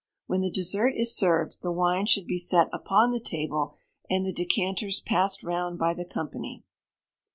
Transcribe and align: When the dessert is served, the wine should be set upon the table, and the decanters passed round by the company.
When 0.25 0.41
the 0.41 0.49
dessert 0.49 0.95
is 0.97 1.15
served, 1.15 1.61
the 1.61 1.71
wine 1.71 2.07
should 2.07 2.25
be 2.25 2.39
set 2.39 2.69
upon 2.73 3.11
the 3.11 3.19
table, 3.19 3.75
and 4.09 4.25
the 4.25 4.33
decanters 4.33 4.99
passed 4.99 5.43
round 5.43 5.77
by 5.77 5.93
the 5.93 6.05
company. 6.05 6.63